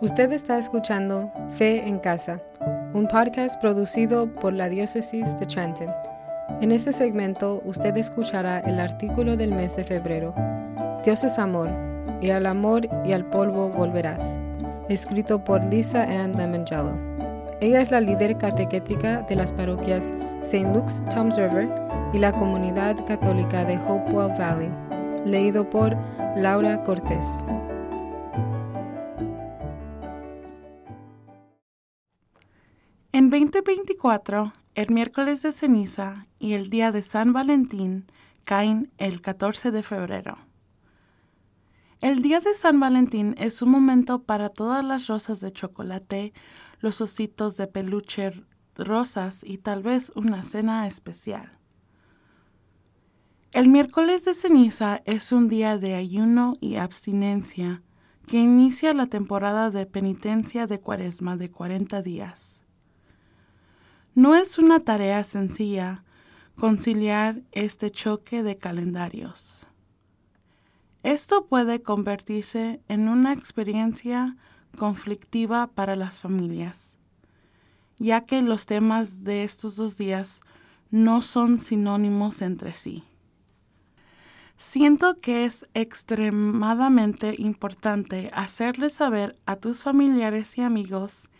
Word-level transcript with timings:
Usted 0.00 0.30
está 0.30 0.58
escuchando 0.58 1.32
Fe 1.48 1.88
en 1.88 1.98
Casa, 1.98 2.40
un 2.94 3.08
podcast 3.08 3.60
producido 3.60 4.32
por 4.32 4.52
la 4.52 4.68
Diócesis 4.68 5.36
de 5.40 5.46
Trenton. 5.46 5.92
En 6.60 6.70
este 6.70 6.92
segmento 6.92 7.60
usted 7.64 7.96
escuchará 7.96 8.60
el 8.60 8.78
artículo 8.78 9.36
del 9.36 9.52
mes 9.52 9.74
de 9.74 9.82
febrero, 9.82 10.36
Dios 11.02 11.24
es 11.24 11.36
amor, 11.36 11.68
y 12.20 12.30
al 12.30 12.46
amor 12.46 12.88
y 13.04 13.12
al 13.12 13.24
polvo 13.24 13.70
volverás, 13.70 14.38
escrito 14.88 15.42
por 15.42 15.64
Lisa 15.64 16.04
Ann 16.04 16.36
Lemongello. 16.36 16.96
Ella 17.60 17.80
es 17.80 17.90
la 17.90 18.00
líder 18.00 18.38
catequética 18.38 19.22
de 19.22 19.34
las 19.34 19.50
parroquias 19.50 20.12
St. 20.42 20.72
Luke's 20.72 21.02
Toms 21.12 21.36
River 21.36 21.68
y 22.12 22.18
la 22.18 22.32
comunidad 22.32 23.04
católica 23.04 23.64
de 23.64 23.76
Hopewell 23.78 24.32
Valley, 24.38 24.70
leído 25.24 25.68
por 25.68 25.96
Laura 26.36 26.84
Cortés. 26.84 27.26
En 33.10 33.30
2024, 33.30 34.52
el 34.74 34.90
miércoles 34.90 35.40
de 35.40 35.52
ceniza 35.52 36.26
y 36.38 36.52
el 36.52 36.68
día 36.68 36.92
de 36.92 37.02
San 37.02 37.32
Valentín 37.32 38.04
caen 38.44 38.92
el 38.98 39.22
14 39.22 39.70
de 39.70 39.82
febrero. 39.82 40.36
El 42.02 42.20
día 42.20 42.40
de 42.40 42.52
San 42.52 42.78
Valentín 42.78 43.34
es 43.38 43.62
un 43.62 43.70
momento 43.70 44.24
para 44.24 44.50
todas 44.50 44.84
las 44.84 45.06
rosas 45.06 45.40
de 45.40 45.50
chocolate, 45.50 46.34
los 46.80 47.00
ositos 47.00 47.56
de 47.56 47.66
peluche 47.66 48.44
rosas 48.76 49.42
y 49.42 49.56
tal 49.56 49.82
vez 49.82 50.12
una 50.14 50.42
cena 50.42 50.86
especial. 50.86 51.58
El 53.52 53.68
miércoles 53.68 54.26
de 54.26 54.34
ceniza 54.34 55.00
es 55.06 55.32
un 55.32 55.48
día 55.48 55.78
de 55.78 55.94
ayuno 55.94 56.52
y 56.60 56.76
abstinencia 56.76 57.82
que 58.26 58.36
inicia 58.36 58.92
la 58.92 59.06
temporada 59.06 59.70
de 59.70 59.86
penitencia 59.86 60.66
de 60.66 60.78
cuaresma 60.78 61.38
de 61.38 61.50
40 61.50 62.02
días. 62.02 62.67
No 64.18 64.34
es 64.34 64.58
una 64.58 64.80
tarea 64.80 65.22
sencilla 65.22 66.02
conciliar 66.56 67.40
este 67.52 67.88
choque 67.88 68.42
de 68.42 68.58
calendarios. 68.58 69.64
Esto 71.04 71.46
puede 71.46 71.82
convertirse 71.82 72.80
en 72.88 73.08
una 73.08 73.32
experiencia 73.32 74.36
conflictiva 74.76 75.68
para 75.68 75.94
las 75.94 76.18
familias, 76.18 76.98
ya 77.98 78.22
que 78.22 78.42
los 78.42 78.66
temas 78.66 79.22
de 79.22 79.44
estos 79.44 79.76
dos 79.76 79.96
días 79.96 80.40
no 80.90 81.22
son 81.22 81.60
sinónimos 81.60 82.42
entre 82.42 82.72
sí. 82.72 83.04
Siento 84.56 85.14
que 85.18 85.44
es 85.44 85.64
extremadamente 85.74 87.36
importante 87.38 88.30
hacerles 88.32 88.94
saber 88.94 89.38
a 89.46 89.54
tus 89.54 89.84
familiares 89.84 90.58
y 90.58 90.62
amigos 90.62 91.30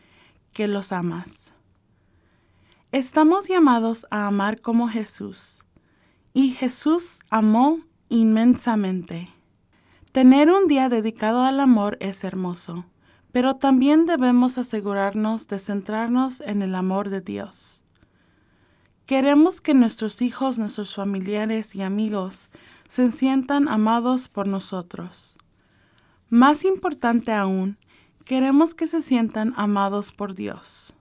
que 0.53 0.69
los 0.69 0.93
amas 0.93 1.58
Estamos 2.91 3.48
llamados 3.48 4.06
a 4.11 4.27
amar 4.27 4.62
como 4.62 4.89
Jesús, 4.89 5.62
y 6.33 6.53
Jesús 6.53 7.20
amó 7.28 7.81
inmensamente. 8.08 9.28
Tener 10.12 10.50
un 10.50 10.69
día 10.69 10.89
dedicado 10.89 11.42
al 11.42 11.61
amor 11.61 11.98
es 12.00 12.25
hermoso, 12.25 12.86
pero 13.31 13.56
también 13.56 14.06
debemos 14.06 14.56
asegurarnos 14.56 15.48
de 15.48 15.59
centrarnos 15.59 16.41
en 16.41 16.62
el 16.62 16.75
amor 16.75 17.11
de 17.11 17.20
Dios. 17.20 17.84
Queremos 19.05 19.61
que 19.61 19.75
nuestros 19.75 20.22
hijos, 20.22 20.59
nuestros 20.59 20.94
familiares 20.94 21.75
y 21.75 21.83
amigos 21.83 22.48
se 22.89 23.12
sientan 23.12 23.69
amados 23.69 24.31
por 24.31 24.47
nosotros. 24.47 25.36
Más 26.31 26.64
importante 26.64 27.33
aún, 27.33 27.77
queremos 28.25 28.75
que 28.75 28.86
se 28.86 29.03
sientan 29.03 29.53
amados 29.59 30.11
por 30.11 30.34
Dios. 30.34 30.94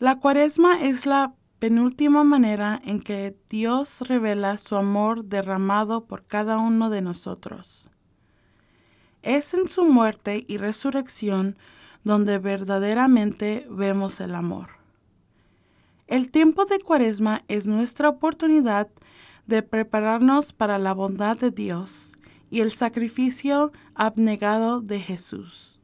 La 0.00 0.18
cuaresma 0.18 0.80
es 0.80 1.04
la 1.04 1.34
penúltima 1.58 2.24
manera 2.24 2.80
en 2.86 3.00
que 3.00 3.36
Dios 3.50 4.00
revela 4.00 4.56
su 4.56 4.76
amor 4.76 5.26
derramado 5.26 6.06
por 6.06 6.24
cada 6.24 6.56
uno 6.56 6.88
de 6.88 7.02
nosotros. 7.02 7.90
Es 9.20 9.52
en 9.52 9.68
su 9.68 9.84
muerte 9.84 10.46
y 10.48 10.56
resurrección 10.56 11.58
donde 12.02 12.38
verdaderamente 12.38 13.66
vemos 13.68 14.20
el 14.20 14.34
amor. 14.34 14.70
El 16.06 16.30
tiempo 16.30 16.64
de 16.64 16.80
cuaresma 16.80 17.42
es 17.48 17.66
nuestra 17.66 18.08
oportunidad 18.08 18.88
de 19.46 19.62
prepararnos 19.62 20.54
para 20.54 20.78
la 20.78 20.94
bondad 20.94 21.36
de 21.36 21.50
Dios 21.50 22.16
y 22.50 22.60
el 22.60 22.70
sacrificio 22.70 23.70
abnegado 23.94 24.80
de 24.80 24.98
Jesús. 25.00 25.79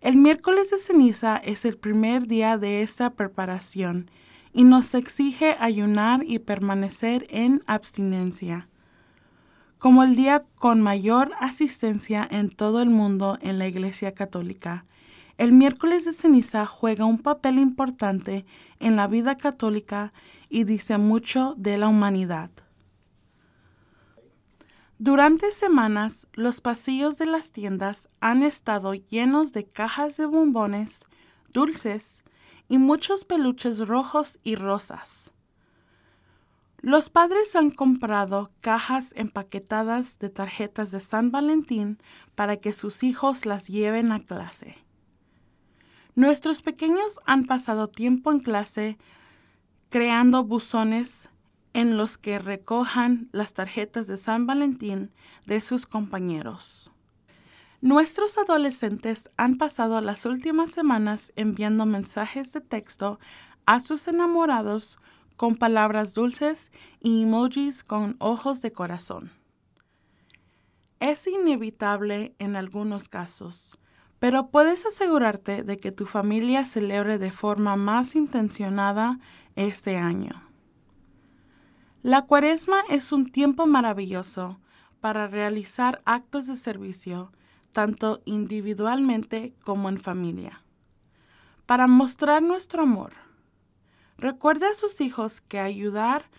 El 0.00 0.16
miércoles 0.16 0.70
de 0.70 0.78
ceniza 0.78 1.36
es 1.36 1.66
el 1.66 1.76
primer 1.76 2.26
día 2.26 2.56
de 2.56 2.80
esta 2.80 3.10
preparación 3.10 4.10
y 4.54 4.64
nos 4.64 4.94
exige 4.94 5.56
ayunar 5.60 6.24
y 6.26 6.38
permanecer 6.38 7.26
en 7.28 7.62
abstinencia. 7.66 8.66
Como 9.78 10.02
el 10.02 10.16
día 10.16 10.44
con 10.54 10.80
mayor 10.80 11.32
asistencia 11.38 12.26
en 12.30 12.48
todo 12.48 12.80
el 12.80 12.88
mundo 12.88 13.36
en 13.42 13.58
la 13.58 13.68
Iglesia 13.68 14.14
Católica, 14.14 14.86
el 15.36 15.52
miércoles 15.52 16.06
de 16.06 16.12
ceniza 16.12 16.64
juega 16.64 17.04
un 17.04 17.18
papel 17.18 17.58
importante 17.58 18.46
en 18.78 18.96
la 18.96 19.06
vida 19.06 19.36
católica 19.36 20.14
y 20.48 20.64
dice 20.64 20.96
mucho 20.96 21.54
de 21.58 21.76
la 21.76 21.88
humanidad. 21.88 22.50
Durante 25.02 25.50
semanas, 25.50 26.26
los 26.34 26.60
pasillos 26.60 27.16
de 27.16 27.24
las 27.24 27.52
tiendas 27.52 28.10
han 28.20 28.42
estado 28.42 28.92
llenos 28.92 29.54
de 29.54 29.64
cajas 29.64 30.18
de 30.18 30.26
bombones, 30.26 31.06
dulces 31.54 32.22
y 32.68 32.76
muchos 32.76 33.24
peluches 33.24 33.88
rojos 33.88 34.38
y 34.42 34.56
rosas. 34.56 35.32
Los 36.82 37.08
padres 37.08 37.56
han 37.56 37.70
comprado 37.70 38.52
cajas 38.60 39.14
empaquetadas 39.16 40.18
de 40.18 40.28
tarjetas 40.28 40.90
de 40.90 41.00
San 41.00 41.30
Valentín 41.30 41.96
para 42.34 42.56
que 42.56 42.74
sus 42.74 43.02
hijos 43.02 43.46
las 43.46 43.68
lleven 43.68 44.12
a 44.12 44.20
clase. 44.20 44.84
Nuestros 46.14 46.60
pequeños 46.60 47.20
han 47.24 47.46
pasado 47.46 47.88
tiempo 47.88 48.32
en 48.32 48.40
clase 48.40 48.98
creando 49.88 50.44
buzones 50.44 51.30
en 51.72 51.96
los 51.96 52.18
que 52.18 52.38
recojan 52.38 53.28
las 53.32 53.54
tarjetas 53.54 54.06
de 54.06 54.16
San 54.16 54.46
Valentín 54.46 55.10
de 55.46 55.60
sus 55.60 55.86
compañeros. 55.86 56.90
Nuestros 57.80 58.36
adolescentes 58.36 59.30
han 59.36 59.56
pasado 59.56 60.00
las 60.00 60.26
últimas 60.26 60.70
semanas 60.70 61.32
enviando 61.36 61.86
mensajes 61.86 62.52
de 62.52 62.60
texto 62.60 63.18
a 63.64 63.80
sus 63.80 64.06
enamorados 64.08 64.98
con 65.36 65.56
palabras 65.56 66.12
dulces 66.12 66.70
y 67.00 67.22
emojis 67.22 67.82
con 67.82 68.16
ojos 68.18 68.60
de 68.60 68.72
corazón. 68.72 69.32
Es 70.98 71.26
inevitable 71.26 72.34
en 72.38 72.56
algunos 72.56 73.08
casos, 73.08 73.78
pero 74.18 74.48
puedes 74.50 74.84
asegurarte 74.84 75.62
de 75.62 75.78
que 75.78 75.92
tu 75.92 76.04
familia 76.04 76.66
celebre 76.66 77.16
de 77.16 77.32
forma 77.32 77.76
más 77.76 78.14
intencionada 78.14 79.18
este 79.56 79.96
año. 79.96 80.49
La 82.02 82.22
cuaresma 82.22 82.80
es 82.88 83.12
un 83.12 83.30
tiempo 83.30 83.66
maravilloso 83.66 84.58
para 85.02 85.26
realizar 85.26 86.00
actos 86.06 86.46
de 86.46 86.56
servicio, 86.56 87.30
tanto 87.72 88.22
individualmente 88.24 89.52
como 89.64 89.90
en 89.90 89.98
familia, 89.98 90.62
para 91.66 91.86
mostrar 91.86 92.42
nuestro 92.42 92.84
amor. 92.84 93.12
Recuerde 94.16 94.64
a 94.64 94.72
sus 94.72 95.02
hijos 95.02 95.42
que 95.42 95.60
ayudar 95.60 96.30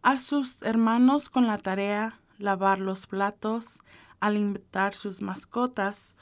a 0.00 0.18
sus 0.18 0.62
hermanos 0.62 1.28
con 1.28 1.46
la 1.46 1.58
tarea, 1.58 2.18
lavar 2.38 2.78
los 2.78 3.06
platos, 3.06 3.82
alimentar 4.18 4.94
sus 4.94 5.20
mascotas 5.20 6.16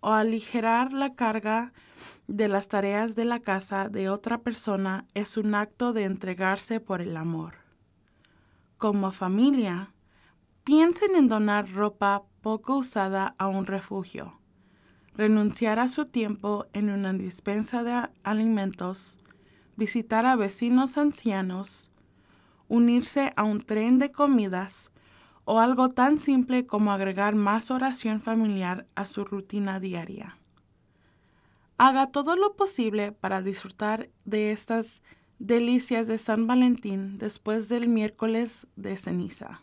o 0.00 0.12
aligerar 0.12 0.92
la 0.92 1.14
carga 1.14 1.72
de 2.26 2.48
las 2.48 2.68
tareas 2.68 3.16
de 3.16 3.24
la 3.24 3.40
casa 3.40 3.88
de 3.88 4.10
otra 4.10 4.42
persona 4.42 5.06
es 5.14 5.38
un 5.38 5.54
acto 5.54 5.94
de 5.94 6.04
entregarse 6.04 6.80
por 6.80 7.00
el 7.00 7.16
amor. 7.16 7.65
Como 8.78 9.10
familia, 9.10 9.94
piensen 10.62 11.16
en 11.16 11.28
donar 11.28 11.72
ropa 11.72 12.24
poco 12.42 12.76
usada 12.76 13.34
a 13.38 13.46
un 13.46 13.64
refugio, 13.64 14.38
renunciar 15.14 15.78
a 15.78 15.88
su 15.88 16.04
tiempo 16.04 16.66
en 16.74 16.90
una 16.90 17.14
dispensa 17.14 17.82
de 17.82 18.10
alimentos, 18.22 19.18
visitar 19.76 20.26
a 20.26 20.36
vecinos 20.36 20.98
ancianos, 20.98 21.90
unirse 22.68 23.32
a 23.36 23.44
un 23.44 23.62
tren 23.62 23.98
de 23.98 24.12
comidas 24.12 24.92
o 25.46 25.58
algo 25.58 25.92
tan 25.92 26.18
simple 26.18 26.66
como 26.66 26.92
agregar 26.92 27.34
más 27.34 27.70
oración 27.70 28.20
familiar 28.20 28.86
a 28.94 29.06
su 29.06 29.24
rutina 29.24 29.80
diaria. 29.80 30.36
Haga 31.78 32.08
todo 32.08 32.36
lo 32.36 32.56
posible 32.56 33.12
para 33.12 33.40
disfrutar 33.40 34.10
de 34.26 34.50
estas 34.50 35.00
delicias 35.38 36.06
de 36.06 36.18
San 36.18 36.46
Valentín 36.46 37.18
después 37.18 37.68
del 37.68 37.88
miércoles 37.88 38.66
de 38.76 38.96
ceniza. 38.96 39.60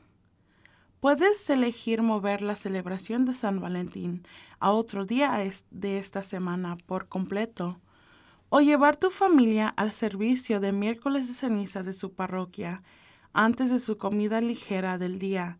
Puedes 0.99 1.49
elegir 1.49 2.01
mover 2.01 2.41
la 2.41 2.55
celebración 2.55 3.25
de 3.25 3.33
San 3.33 3.59
Valentín 3.59 4.25
a 4.59 4.71
otro 4.71 5.05
día 5.05 5.37
de 5.71 5.97
esta 5.97 6.21
semana 6.21 6.77
por 6.85 7.07
completo 7.09 7.79
o 8.49 8.61
llevar 8.61 8.97
tu 8.97 9.09
familia 9.09 9.67
al 9.67 9.91
servicio 9.91 10.59
de 10.59 10.71
miércoles 10.71 11.27
de 11.27 11.33
ceniza 11.33 11.83
de 11.83 11.93
su 11.93 12.13
parroquia 12.13 12.83
antes 13.33 13.71
de 13.71 13.79
su 13.79 13.97
comida 13.97 14.39
ligera 14.41 14.97
del 14.97 15.19
día 15.19 15.57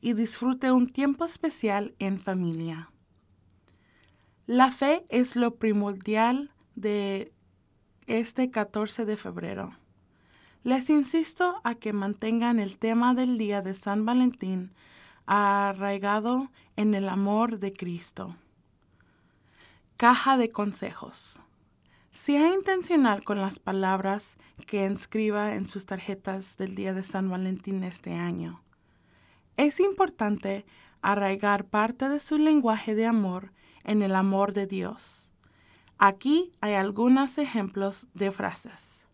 y 0.00 0.14
disfrute 0.14 0.72
un 0.72 0.88
tiempo 0.88 1.24
especial 1.24 1.94
en 2.00 2.18
familia. 2.18 2.90
La 4.46 4.72
fe 4.72 5.06
es 5.08 5.36
lo 5.36 5.54
primordial 5.54 6.50
de 6.74 7.32
este 8.06 8.50
14 8.50 9.04
de 9.04 9.16
febrero. 9.16 9.76
Les 10.64 10.90
insisto 10.90 11.60
a 11.64 11.74
que 11.74 11.92
mantengan 11.92 12.58
el 12.58 12.78
tema 12.78 13.14
del 13.14 13.38
día 13.38 13.62
de 13.62 13.74
San 13.74 14.04
Valentín 14.04 14.72
arraigado 15.26 16.50
en 16.76 16.94
el 16.94 17.08
amor 17.08 17.58
de 17.58 17.72
Cristo. 17.72 18.36
Caja 19.96 20.36
de 20.36 20.50
consejos. 20.50 21.40
Sea 22.10 22.52
intencional 22.52 23.24
con 23.24 23.40
las 23.40 23.58
palabras 23.58 24.36
que 24.66 24.84
inscriba 24.84 25.54
en 25.54 25.66
sus 25.66 25.86
tarjetas 25.86 26.56
del 26.56 26.74
día 26.74 26.92
de 26.92 27.02
San 27.02 27.30
Valentín 27.30 27.84
este 27.84 28.14
año. 28.14 28.62
Es 29.56 29.80
importante 29.80 30.66
arraigar 31.02 31.64
parte 31.66 32.08
de 32.08 32.20
su 32.20 32.36
lenguaje 32.38 32.94
de 32.94 33.06
amor 33.06 33.52
en 33.84 34.02
el 34.02 34.14
amor 34.14 34.52
de 34.52 34.66
Dios. 34.66 35.21
Aquí 36.04 36.50
hay 36.60 36.74
algunos 36.74 37.38
ejemplos 37.38 38.08
de 38.12 38.32
frases. 38.32 39.06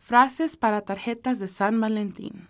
Frases 0.00 0.56
para 0.56 0.80
tarjetas 0.80 1.38
de 1.38 1.46
San 1.46 1.80
Valentín. 1.80 2.48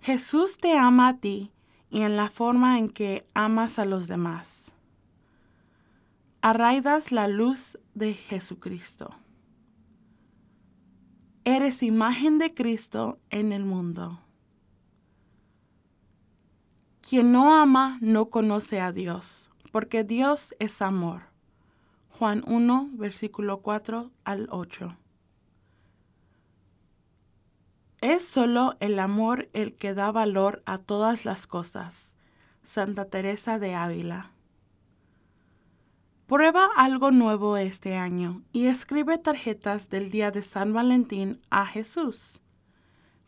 Jesús 0.00 0.56
te 0.56 0.78
ama 0.78 1.08
a 1.08 1.18
ti 1.18 1.52
y 1.90 2.00
en 2.00 2.16
la 2.16 2.30
forma 2.30 2.78
en 2.78 2.88
que 2.88 3.26
amas 3.34 3.78
a 3.78 3.84
los 3.84 4.08
demás. 4.08 4.72
Arraidas 6.40 7.12
la 7.12 7.28
luz 7.28 7.78
de 7.92 8.14
Jesucristo. 8.14 9.14
Eres 11.44 11.82
imagen 11.82 12.38
de 12.38 12.54
Cristo 12.54 13.18
en 13.28 13.52
el 13.52 13.66
mundo. 13.66 14.18
Quien 17.02 17.32
no 17.32 17.54
ama 17.54 17.98
no 18.00 18.30
conoce 18.30 18.80
a 18.80 18.92
Dios, 18.92 19.49
porque 19.70 20.04
Dios 20.04 20.54
es 20.58 20.82
amor. 20.82 21.22
Juan 22.10 22.44
1, 22.46 22.90
versículo 22.92 23.62
4 23.62 24.10
al 24.24 24.48
8. 24.50 24.96
Es 28.00 28.26
solo 28.26 28.76
el 28.80 28.98
amor 28.98 29.48
el 29.52 29.74
que 29.74 29.94
da 29.94 30.10
valor 30.10 30.62
a 30.64 30.78
todas 30.78 31.24
las 31.24 31.46
cosas. 31.46 32.14
Santa 32.62 33.06
Teresa 33.06 33.58
de 33.58 33.74
Ávila. 33.74 34.32
Prueba 36.26 36.68
algo 36.76 37.10
nuevo 37.10 37.56
este 37.56 37.96
año 37.96 38.42
y 38.52 38.66
escribe 38.66 39.18
tarjetas 39.18 39.88
del 39.90 40.10
día 40.10 40.30
de 40.30 40.42
San 40.42 40.72
Valentín 40.72 41.40
a 41.50 41.66
Jesús. 41.66 42.40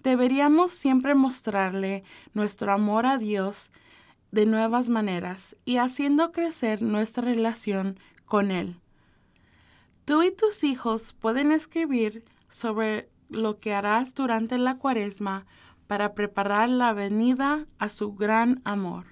Deberíamos 0.03 0.71
siempre 0.71 1.15
mostrarle 1.15 2.05
nuestro 2.33 2.73
amor 2.73 3.07
a 3.07 3.19
Dios 3.19 3.73
de 4.33 4.47
nuevas 4.47 4.89
maneras 4.89 5.57
y 5.65 5.77
haciendo 5.77 6.33
crecer 6.33 6.83
nuestra 6.83 7.23
relación 7.23 7.99
con 8.25 8.51
Él. 8.51 8.81
Tú 10.05 10.23
y 10.25 10.33
tus 10.33 10.65
hijos 10.65 11.13
pueden 11.13 11.53
escribir 11.53 12.25
sobre 12.49 13.09
lo 13.29 13.61
que 13.61 13.73
harás 13.73 14.15
durante 14.15 14.59
la 14.59 14.79
cuaresma 14.79 15.47
para 15.87 16.15
preparar 16.15 16.69
la 16.69 16.93
venida 16.93 17.67
a 17.79 17.89
su 17.89 18.15
gran 18.15 18.61
amor. 18.65 19.12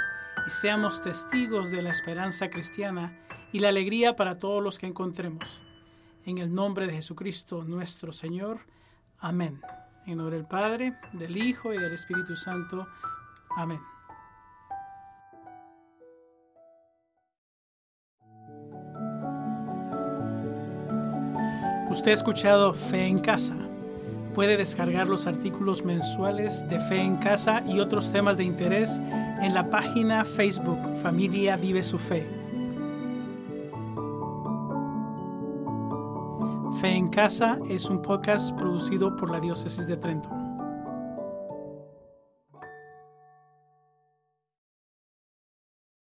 y 0.45 0.49
seamos 0.49 1.01
testigos 1.01 1.71
de 1.71 1.81
la 1.81 1.91
esperanza 1.91 2.49
cristiana 2.49 3.17
y 3.51 3.59
la 3.59 3.69
alegría 3.69 4.15
para 4.15 4.39
todos 4.39 4.63
los 4.63 4.79
que 4.79 4.87
encontremos. 4.87 5.61
En 6.25 6.37
el 6.37 6.53
nombre 6.53 6.87
de 6.87 6.93
Jesucristo 6.93 7.63
nuestro 7.63 8.11
Señor. 8.11 8.59
Amén. 9.19 9.61
En 10.05 10.17
nombre 10.17 10.37
del 10.37 10.45
Padre, 10.45 10.97
del 11.13 11.37
Hijo 11.37 11.73
y 11.73 11.77
del 11.77 11.93
Espíritu 11.93 12.35
Santo. 12.35 12.87
Amén. 13.55 13.79
Usted 21.89 22.11
ha 22.11 22.13
escuchado 22.13 22.73
Fe 22.73 23.05
en 23.05 23.19
Casa. 23.19 23.70
Puede 24.33 24.55
descargar 24.55 25.09
los 25.09 25.27
artículos 25.27 25.83
mensuales 25.83 26.67
de 26.69 26.79
Fe 26.79 27.01
en 27.01 27.17
Casa 27.17 27.63
y 27.67 27.79
otros 27.79 28.11
temas 28.11 28.37
de 28.37 28.45
interés 28.45 28.99
en 29.41 29.53
la 29.53 29.69
página 29.69 30.23
Facebook 30.23 30.79
Familia 31.01 31.57
Vive 31.57 31.83
su 31.83 31.99
Fe. 31.99 32.25
Fe 36.79 36.89
en 36.89 37.09
Casa 37.09 37.59
es 37.69 37.89
un 37.89 38.01
podcast 38.01 38.55
producido 38.57 39.15
por 39.17 39.29
la 39.29 39.39
Diócesis 39.39 39.85
de 39.85 39.97
Trento. 39.97 40.40